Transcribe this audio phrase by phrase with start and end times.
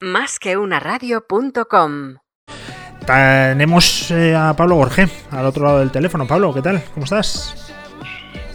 [0.00, 0.38] Más.
[3.06, 6.26] Tenemos eh, a Pablo Gorge al otro lado del teléfono.
[6.26, 6.84] Pablo, ¿qué tal?
[6.92, 7.65] ¿Cómo estás?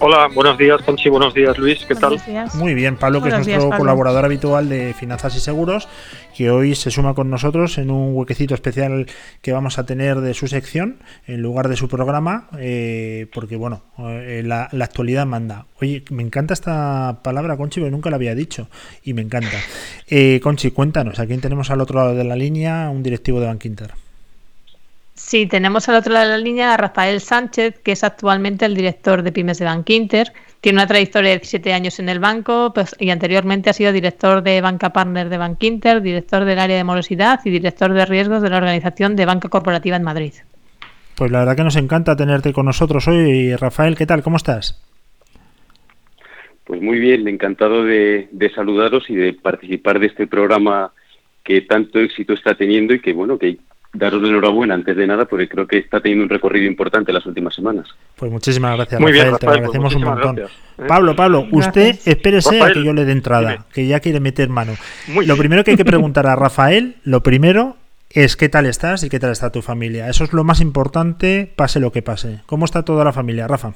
[0.04, 2.20] Hola, buenos días, Conchi, buenos días, Luis, ¿qué tal?
[2.56, 5.88] Muy bien, Pablo, que es nuestro colaborador habitual de Finanzas y Seguros,
[6.36, 9.06] que hoy se suma con nosotros en un huequecito especial
[9.44, 13.84] que vamos a tener de su sección en lugar de su programa, eh, porque, bueno,
[14.00, 15.68] eh, la, actualidad manda.
[15.80, 18.70] Oye, me encanta esta palabra, Conchi, porque nunca la había dicho
[19.04, 19.60] y me encanta.
[20.10, 22.90] Eh, Conchi, cuéntanos, ¿a quién tenemos al otro lado de la línea?
[22.90, 23.92] Un directivo de Bankinter.
[25.24, 28.76] Sí, tenemos al otro lado de la línea a Rafael Sánchez, que es actualmente el
[28.76, 30.34] director de Pymes de Bankinter.
[30.60, 34.44] Tiene una trayectoria de 17 años en el banco pues, y anteriormente ha sido director
[34.44, 38.50] de Banca Partner de Bankinter, director del área de morosidad y director de riesgos de
[38.50, 40.34] la organización de Banca Corporativa en Madrid.
[41.16, 43.56] Pues la verdad que nos encanta tenerte con nosotros hoy.
[43.56, 44.24] Rafael, ¿qué tal?
[44.24, 44.84] ¿Cómo estás?
[46.66, 50.92] Pues muy bien, encantado de, de saludaros y de participar de este programa
[51.44, 53.58] que tanto éxito está teniendo y que bueno que
[53.94, 57.26] daros la enhorabuena antes de nada porque creo que está teniendo un recorrido importante las
[57.26, 57.88] últimas semanas.
[58.16, 60.40] Pues muchísimas gracias, Muy Rafael, bien, te lo pues agradecemos un montón.
[60.40, 60.46] ¿eh?
[60.88, 64.74] Pablo, Pablo, usted espérese a que yo le dé entrada, que ya quiere meter mano.
[65.26, 67.76] lo primero que hay que preguntar a Rafael, lo primero
[68.10, 70.10] es qué tal estás y qué tal está tu familia.
[70.10, 72.40] Eso es lo más importante, pase lo que pase.
[72.46, 73.74] ¿Cómo está toda la familia, Rafa?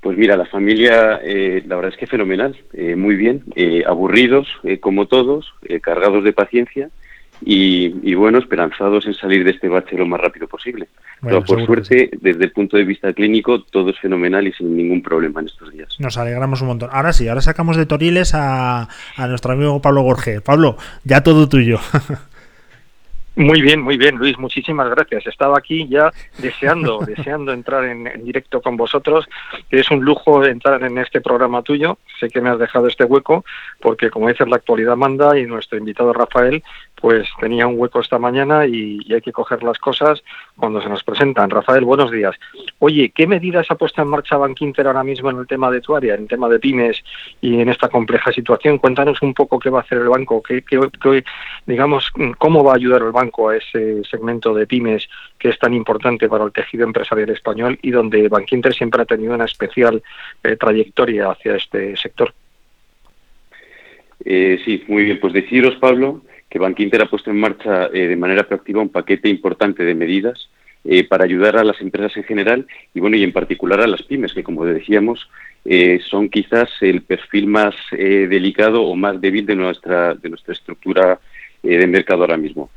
[0.00, 3.42] Pues mira, la familia, eh, la verdad es que fenomenal, eh, muy bien,
[3.84, 4.46] aburridos
[4.80, 6.88] como todos, cargados de paciencia
[7.40, 10.88] y, bueno, esperanzados en salir de este bache lo más rápido posible.
[11.20, 15.02] Pero por suerte, desde el punto de vista clínico, todo es fenomenal y sin ningún
[15.02, 15.96] problema en estos días.
[15.98, 16.90] Nos alegramos un montón.
[16.92, 20.40] Ahora sí, ahora sacamos de Toriles a, a nuestro amigo Pablo Gorge.
[20.40, 21.80] Pablo, ya todo tuyo.
[23.38, 25.24] Muy bien, muy bien, Luis, muchísimas gracias.
[25.28, 29.28] Estaba aquí ya deseando, deseando entrar en, en, directo con vosotros,
[29.70, 31.98] es un lujo entrar en este programa tuyo.
[32.18, 33.44] Sé que me has dejado este hueco,
[33.80, 36.64] porque como dices, la actualidad manda y nuestro invitado Rafael
[37.00, 40.22] pues tenía un hueco esta mañana y, hay que coger las cosas
[40.56, 41.50] cuando se nos presentan.
[41.50, 42.34] Rafael, buenos días.
[42.78, 45.94] Oye, ¿qué medidas ha puesto en marcha Bankinter ahora mismo en el tema de tu
[45.94, 47.02] área, en el tema de pymes
[47.40, 48.78] y en esta compleja situación?
[48.78, 50.62] Cuéntanos un poco qué va a hacer el banco, qué,
[51.66, 55.08] digamos, cómo va a ayudar el banco a ese segmento de pymes
[55.38, 59.34] que es tan importante para el tejido empresarial español y donde Bankinter siempre ha tenido
[59.34, 60.02] una especial
[60.42, 62.32] eh, trayectoria hacia este sector.
[64.24, 65.20] Eh, sí, muy bien.
[65.20, 69.28] Pues deciros, Pablo, que Bankinter ha puesto en marcha eh, de manera proactiva un paquete
[69.28, 70.48] importante de medidas
[71.10, 74.32] para ayudar a las empresas en general y bueno y en particular a las pymes
[74.32, 75.28] que como decíamos
[76.08, 81.20] son quizás el perfil más delicado o más débil de nuestra de nuestra estructura
[81.62, 82.70] de mercado ahora mismo.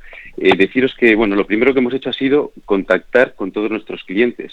[0.58, 4.52] Deciros que bueno lo primero que hemos hecho ha sido contactar con todos nuestros clientes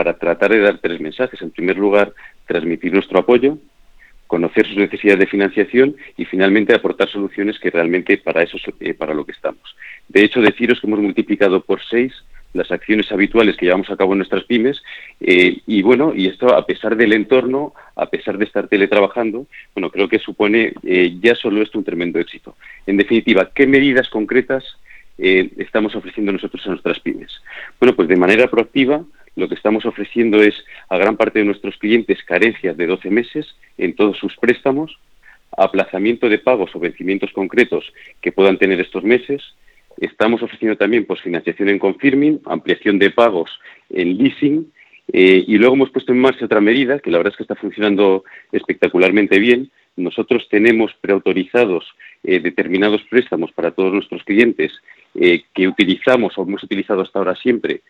[0.00, 1.42] para tratar de dar tres mensajes.
[1.42, 2.14] En primer lugar,
[2.46, 3.58] transmitir nuestro apoyo,
[4.26, 9.12] conocer sus necesidades de financiación y finalmente aportar soluciones que realmente para eso eh, para
[9.12, 9.76] lo que estamos.
[10.08, 12.14] De hecho, deciros que hemos multiplicado por seis
[12.52, 14.82] las acciones habituales que llevamos a cabo en nuestras pymes
[15.20, 19.90] eh, y bueno y esto a pesar del entorno a pesar de estar teletrabajando bueno
[19.90, 22.56] creo que supone eh, ya solo esto un tremendo éxito
[22.86, 24.64] en definitiva qué medidas concretas
[25.22, 27.30] estamos ofreciendo nosotros a nuestras pymes
[27.78, 29.04] bueno pues de manera proactiva
[29.36, 30.54] lo que estamos ofreciendo es
[30.88, 33.46] a gran parte de nuestros clientes carencias de 12 meses
[33.78, 34.98] en todos sus préstamos,
[35.56, 39.42] aplazamiento de pagos o vencimientos concretos que puedan tener estos meses.
[40.00, 43.50] Estamos ofreciendo también pues, financiación en confirming, ampliación de pagos
[43.90, 44.72] en leasing
[45.12, 47.54] eh, y luego hemos puesto en marcha otra medida que la verdad es que está
[47.54, 49.70] funcionando espectacularmente bien.
[49.96, 51.84] Nosotros tenemos preautorizados
[52.24, 54.72] eh, determinados préstamos para todos nuestros clientes
[55.14, 57.82] eh, que utilizamos o hemos utilizado hasta ahora siempre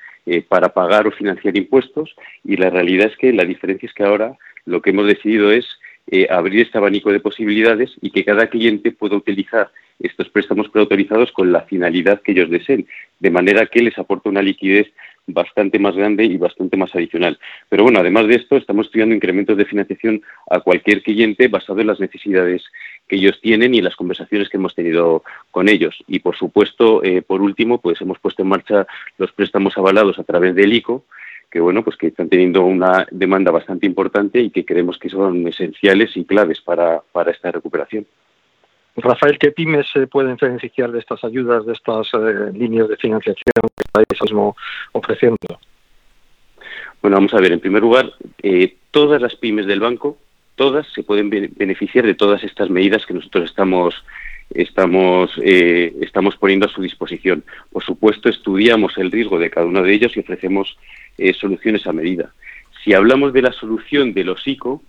[0.48, 4.36] para pagar o financiar impuestos y la realidad es que la diferencia es que ahora
[4.66, 5.64] lo que hemos decidido es
[6.10, 11.30] eh, abrir este abanico de posibilidades y que cada cliente pueda utilizar estos préstamos preautorizados
[11.32, 12.86] con la finalidad que ellos deseen,
[13.18, 14.88] de manera que les aporta una liquidez
[15.26, 17.38] bastante más grande y bastante más adicional.
[17.68, 21.86] Pero bueno, además de esto, estamos estudiando incrementos de financiación a cualquier cliente basado en
[21.86, 22.64] las necesidades
[23.06, 26.02] que ellos tienen y las conversaciones que hemos tenido con ellos.
[26.08, 28.86] Y por supuesto, eh, por último, pues hemos puesto en marcha
[29.18, 31.04] los préstamos avalados a través del ICO,
[31.50, 35.46] que bueno, pues que están teniendo una demanda bastante importante y que creemos que son
[35.48, 38.06] esenciales y claves para, para esta recuperación.
[38.96, 43.52] Rafael, ¿qué pymes se pueden beneficiar de estas ayudas, de estas eh, líneas de financiación
[43.54, 44.56] que estáis mismo
[44.92, 45.38] ofreciendo?
[47.00, 47.52] Bueno, vamos a ver.
[47.52, 48.12] En primer lugar,
[48.42, 50.18] eh, todas las pymes del banco
[50.60, 53.94] todas se pueden beneficiar de todas estas medidas que nosotros estamos
[54.50, 57.44] estamos eh, estamos poniendo a su disposición.
[57.72, 60.76] Por supuesto, estudiamos el riesgo de cada uno de ellos y ofrecemos
[61.18, 62.32] eh, soluciones a medida.
[62.82, 64.82] Si hablamos de la solución de los ICO,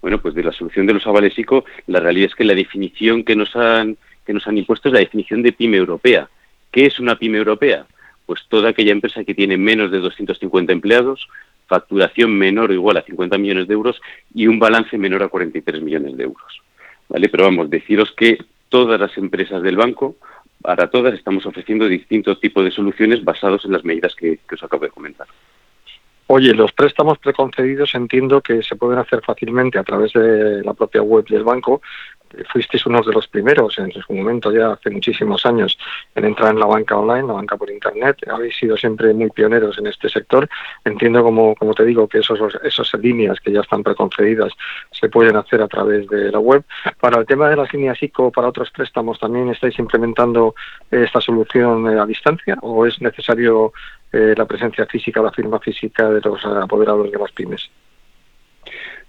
[0.00, 3.24] bueno, pues de la solución de los avales ICO, la realidad es que la definición
[3.24, 3.96] que nos han,
[4.26, 6.28] que nos han impuesto es la definición de pyme europea.
[6.70, 7.86] ¿Qué es una pyme europea?
[8.26, 11.28] Pues toda aquella empresa que tiene menos de 250 empleados,
[11.66, 14.00] facturación menor o igual a 50 millones de euros
[14.34, 16.60] y un balance menor a 43 millones de euros.
[17.08, 17.28] ¿Vale?
[17.28, 18.38] Pero vamos, deciros que
[18.72, 20.16] todas las empresas del banco,
[20.62, 24.84] para todas estamos ofreciendo distintos tipos de soluciones basados en las medidas que os acabo
[24.84, 25.26] de comentar.
[26.28, 31.02] Oye, los préstamos preconcedidos entiendo que se pueden hacer fácilmente a través de la propia
[31.02, 31.82] web del banco.
[32.52, 35.78] Fuisteis uno de los primeros en su momento, ya hace muchísimos años,
[36.14, 38.18] en entrar en la banca online, la banca por Internet.
[38.30, 40.48] Habéis sido siempre muy pioneros en este sector.
[40.84, 44.52] Entiendo, como, como te digo, que esos, esas líneas que ya están preconcedidas
[44.90, 46.64] se pueden hacer a través de la web.
[47.00, 50.54] Para el tema de las líneas ICO, para otros préstamos, ¿también estáis implementando
[50.90, 53.72] esta solución a distancia o es necesario
[54.12, 57.70] eh, la presencia física, la firma física de los apoderados de las pymes.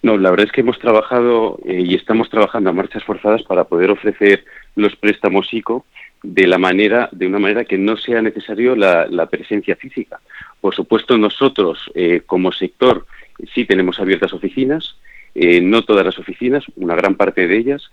[0.03, 3.63] No, la verdad es que hemos trabajado eh, y estamos trabajando a marchas forzadas para
[3.63, 4.43] poder ofrecer
[4.75, 5.85] los préstamos ICO
[6.21, 10.19] de la manera, de una manera que no sea necesario la, presencia física.
[10.59, 13.05] Por supuesto, nosotros eh, como sector
[13.53, 14.97] sí tenemos abiertas oficinas,
[15.35, 17.89] no todas las oficinas, una gran parte de ellas,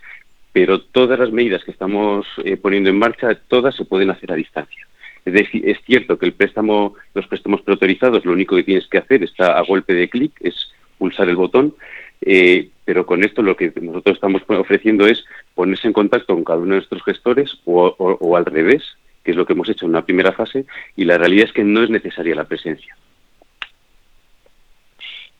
[0.53, 2.27] pero todas las medidas que estamos
[2.61, 4.85] poniendo en marcha, todas se pueden hacer a distancia.
[5.25, 8.99] Es decir, es cierto que el préstamo, los préstamos preautorizados, lo único que tienes que
[8.99, 10.71] hacer está a golpe de clic, es
[11.01, 11.73] pulsar el botón,
[12.21, 15.23] eh, pero con esto lo que nosotros estamos ofreciendo es
[15.55, 18.83] ponerse en contacto con cada uno de nuestros gestores o, al revés,
[19.23, 20.65] que es lo que hemos hecho en una primera fase,
[20.95, 22.95] y la realidad es que no es necesaria la presencia.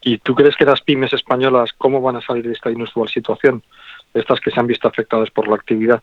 [0.04, 3.62] ¿Y tú crees que las pymes españolas cómo van a salir de esta inusual situación?
[4.14, 6.02] Estas que se han visto afectadas por la actividad.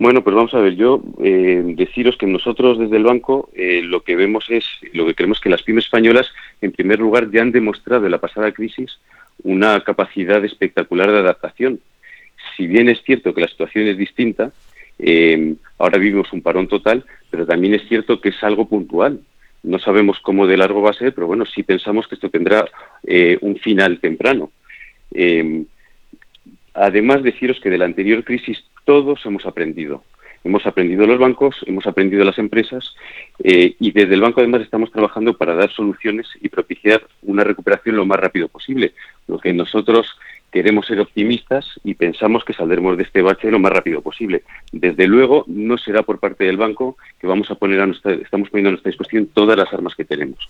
[0.00, 4.02] Bueno, pues vamos a ver, yo eh, deciros que nosotros desde el banco eh, lo
[4.02, 6.30] que vemos es, lo que creemos que las pymes españolas,
[6.60, 9.00] en primer lugar, ya han demostrado en la pasada crisis
[9.42, 11.80] una capacidad espectacular de adaptación.
[12.56, 14.52] Si bien es cierto que la situación es distinta,
[15.00, 19.20] eh, ahora vivimos un parón total, pero también es cierto que es algo puntual.
[19.64, 22.64] No sabemos cómo de largo va a ser, pero bueno, sí pensamos que esto tendrá
[23.40, 24.52] un final temprano.
[26.74, 30.02] además, deciros que de la anterior crisis todos hemos aprendido.
[30.44, 32.96] Hemos aprendido los bancos, hemos aprendido las empresas
[33.44, 37.96] eh, y desde el banco además estamos trabajando para dar soluciones y propiciar una recuperación
[37.96, 38.94] lo más rápido posible.
[39.26, 40.18] Lo que nosotros
[40.50, 44.42] queremos ser optimistas y pensamos que saldremos de este bache lo más rápido posible.
[44.72, 48.48] Desde luego no será por parte del banco que vamos a poner a nuestra, estamos
[48.48, 50.48] poniendo a nuestra disposición todas las armas que tenemos.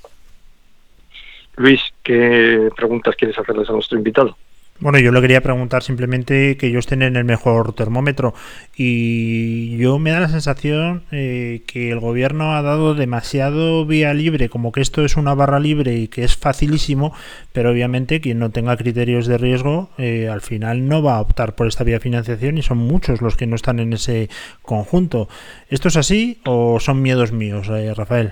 [1.56, 4.36] Luis, ¿qué preguntas quieres hacerles a nuestro invitado?
[4.80, 8.32] Bueno, yo le quería preguntar simplemente que ellos tienen el mejor termómetro
[8.76, 14.48] y yo me da la sensación eh, que el gobierno ha dado demasiado vía libre,
[14.48, 17.12] como que esto es una barra libre y que es facilísimo,
[17.52, 21.56] pero obviamente quien no tenga criterios de riesgo eh, al final no va a optar
[21.56, 24.28] por esta vía de financiación y son muchos los que no están en ese
[24.62, 25.28] conjunto.
[25.70, 28.30] ¿Esto es así o son miedos míos, eh, Rafael?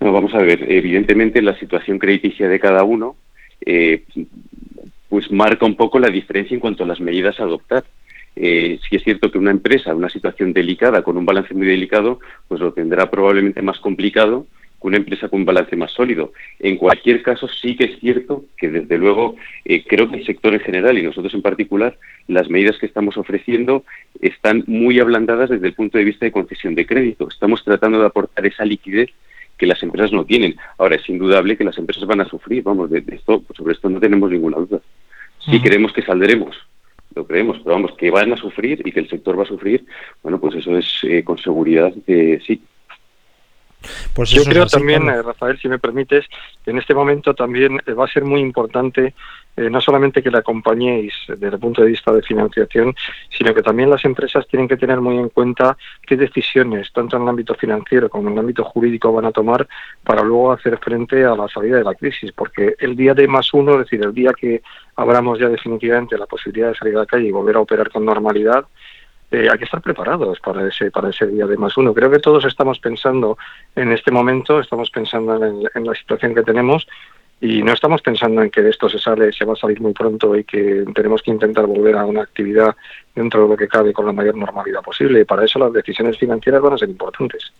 [0.00, 3.14] No, vamos a ver, evidentemente la situación crediticia de cada uno
[3.64, 4.04] eh,
[5.08, 7.84] pues marca un poco la diferencia en cuanto a las medidas a adoptar.
[8.36, 12.20] Eh, si es cierto que una empresa, una situación delicada, con un balance muy delicado,
[12.46, 14.46] pues lo tendrá probablemente más complicado
[14.80, 16.32] que una empresa con un balance más sólido.
[16.60, 19.34] En cualquier caso, sí que es cierto que, desde luego,
[19.64, 23.16] eh, creo que el sector en general y nosotros en particular, las medidas que estamos
[23.16, 23.84] ofreciendo
[24.20, 27.26] están muy ablandadas desde el punto de vista de concesión de crédito.
[27.28, 29.10] Estamos tratando de aportar esa liquidez
[29.58, 30.56] que las empresas no tienen.
[30.78, 34.00] Ahora, es indudable que las empresas van a sufrir, vamos, de, esto, sobre esto no
[34.00, 34.80] tenemos ninguna duda.
[35.40, 36.56] Si creemos que saldremos,
[37.14, 39.84] lo creemos, pero vamos, que van a sufrir y que el sector va a sufrir,
[40.22, 42.62] bueno, pues eso es eh, con seguridad que sí.
[44.14, 46.26] Pues Yo creo también, eh, Rafael, si me permites,
[46.64, 49.14] que en este momento también eh, va a ser muy importante
[49.58, 52.94] eh, no solamente que la acompañéis desde el punto de vista de financiación,
[53.28, 55.76] sino que también las empresas tienen que tener muy en cuenta
[56.06, 59.66] qué decisiones, tanto en el ámbito financiero como en el ámbito jurídico, van a tomar
[60.04, 62.30] para luego hacer frente a la salida de la crisis.
[62.30, 64.62] Porque el día de más uno, es decir, el día que
[64.94, 68.04] abramos ya definitivamente la posibilidad de salir a la calle y volver a operar con
[68.04, 68.64] normalidad,
[69.30, 71.94] eh, hay que estar preparados para ese para ese día de más uno.
[71.94, 73.36] Creo que todos estamos pensando
[73.76, 76.86] en este momento, estamos pensando en la situación que tenemos
[77.40, 79.92] y no estamos pensando en que de esto se sale, se va a salir muy
[79.92, 82.74] pronto y que tenemos que intentar volver a una actividad
[83.14, 85.20] dentro de lo que cabe con la mayor normalidad posible.
[85.20, 87.52] Y para eso las decisiones financieras van a ser importantes.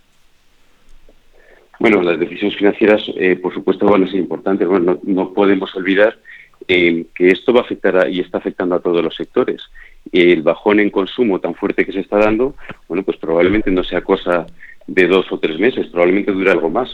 [1.79, 4.67] Bueno, las decisiones financieras, eh, por supuesto, van a ser importantes.
[4.67, 6.19] Bueno, no, podemos olvidar
[6.67, 9.63] eh, que esto va a afectar y está afectando a todos los sectores.
[10.13, 12.55] El bajón en consumo tan fuerte que se está dando,
[12.89, 14.47] bueno, pues probablemente no sea cosa
[14.87, 16.91] de dos o tres meses, probablemente dure algo más.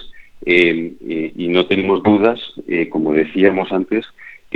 [0.47, 4.05] Eh, y no tenemos dudas, eh, como decíamos antes,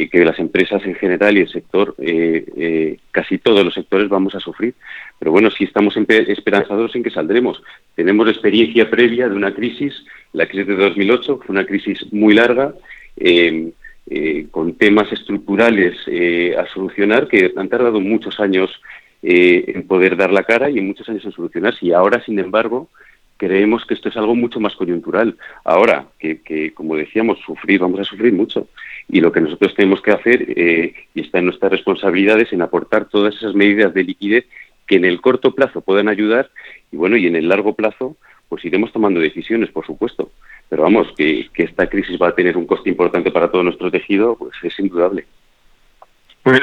[0.07, 4.35] que, las empresas en general y el sector, eh, eh, casi todos los sectores vamos
[4.35, 4.75] a sufrir.
[5.19, 7.61] Pero bueno, sí estamos esperanzados en que saldremos.
[7.97, 12.75] Tenemos experiencia previa de una crisis, la crisis de 2008, fue una crisis muy larga,
[13.17, 13.73] eh,
[14.51, 15.97] con temas estructurales
[16.59, 18.71] a solucionar que han tardado muchos años
[19.23, 21.87] en poder dar la cara y en muchos años en solucionarse.
[21.87, 22.89] Y ahora, sin embargo,
[23.39, 25.37] creemos que esto es algo mucho más coyuntural.
[25.65, 28.69] Ahora, que, como decíamos, sufrir, vamos a sufrir mucho.
[29.09, 33.07] Y lo que nosotros tenemos que hacer, eh, y está en nuestras responsabilidades, en aportar
[33.07, 34.45] todas esas medidas de liquidez
[34.87, 36.51] que en el corto plazo puedan ayudar,
[36.91, 38.17] y bueno, y en el largo plazo,
[38.49, 40.31] pues iremos tomando decisiones, por supuesto.
[40.69, 43.91] Pero vamos, que, que esta crisis va a tener un coste importante para todo nuestro
[43.91, 45.27] tejido, pues es indudable.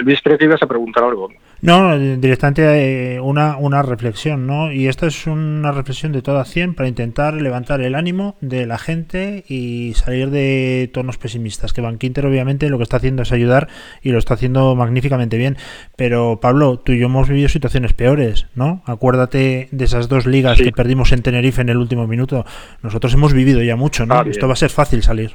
[0.03, 1.29] Luis, creo que ibas a preguntar algo.
[1.61, 4.71] No, directamente eh, una, una reflexión, ¿no?
[4.71, 8.77] Y esto es una reflexión de toda 100 para intentar levantar el ánimo de la
[8.77, 11.73] gente y salir de tonos pesimistas.
[11.73, 13.67] Que Van Quinter obviamente lo que está haciendo es ayudar
[14.01, 15.57] y lo está haciendo magníficamente bien.
[15.95, 18.83] Pero Pablo, tú y yo hemos vivido situaciones peores, ¿no?
[18.85, 22.45] Acuérdate de esas dos ligas que perdimos en Tenerife en el último minuto.
[22.83, 24.15] Nosotros hemos vivido ya mucho, ¿no?
[24.15, 25.31] Ah, esto va a ser fácil salir.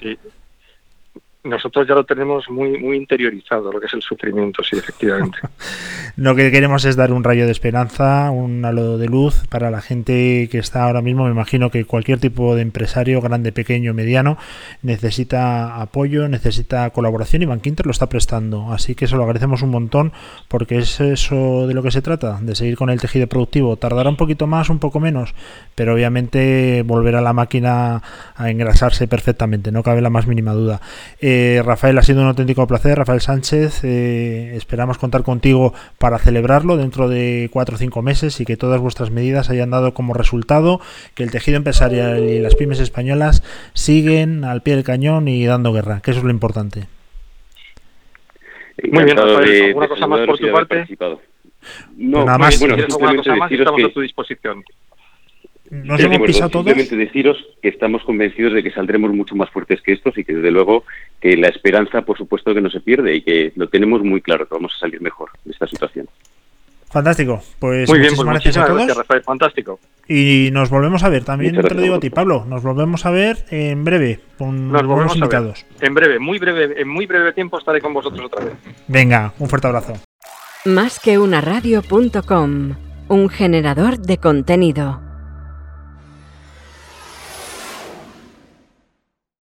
[0.00, 0.18] Sí,
[1.42, 5.38] nosotros ya lo tenemos muy, muy interiorizado, lo que es el sufrimiento, sí, efectivamente.
[6.16, 9.80] lo que queremos es dar un rayo de esperanza, un halo de luz para la
[9.80, 11.24] gente que está ahora mismo.
[11.24, 14.36] Me imagino que cualquier tipo de empresario, grande, pequeño, mediano,
[14.82, 18.72] necesita apoyo, necesita colaboración y Bankinter lo está prestando.
[18.72, 20.12] Así que eso lo agradecemos un montón
[20.48, 23.76] porque es eso de lo que se trata, de seguir con el tejido productivo.
[23.76, 25.34] Tardará un poquito más, un poco menos,
[25.74, 28.02] pero obviamente volverá la máquina
[28.36, 30.82] a engrasarse perfectamente, no cabe la más mínima duda.
[31.64, 32.96] Rafael, ha sido un auténtico placer.
[32.96, 38.44] Rafael Sánchez, eh, esperamos contar contigo para celebrarlo dentro de cuatro o cinco meses y
[38.44, 40.80] que todas vuestras medidas hayan dado como resultado
[41.14, 45.72] que el tejido empresarial y las pymes españolas siguen al pie del cañón y dando
[45.72, 46.86] guerra, que eso es lo importante.
[48.90, 49.64] Muy bien, Rafael.
[49.64, 50.86] ¿Alguna cosa más por tu parte?
[51.96, 52.58] No, nada más.
[52.58, 53.52] Bueno, alguna cosa más?
[53.52, 54.64] Estamos a tu disposición.
[55.70, 56.66] Nos hemos pisado todos.
[56.66, 60.34] Simplemente deciros que estamos convencidos de que saldremos mucho más fuertes que estos y que
[60.34, 60.84] desde luego
[61.20, 64.48] que la esperanza, por supuesto, que no se pierde y que lo tenemos muy claro,
[64.48, 66.08] que vamos a salir mejor de esta situación.
[66.90, 67.40] Fantástico.
[67.60, 68.96] Pues Muy bien, pues gracias a todos.
[68.96, 69.78] Rafael, fantástico.
[70.08, 71.22] Y nos volvemos a ver.
[71.22, 72.44] También te lo digo a ti, Pablo.
[72.48, 75.64] Nos volvemos a ver en breve con nuevos invitados.
[75.80, 78.54] En breve, muy breve, en muy breve tiempo estaré con vosotros otra vez.
[78.88, 79.92] Venga, un fuerte abrazo.
[80.64, 82.74] Más que una radio.com,
[83.06, 85.09] un generador de contenido.